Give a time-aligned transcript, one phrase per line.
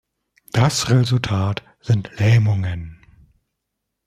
[0.51, 3.05] Das Resultat sind Lähmungen.